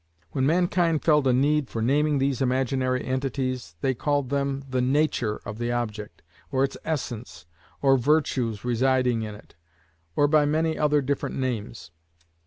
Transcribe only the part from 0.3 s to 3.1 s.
When mankind felt a need for naming these imaginary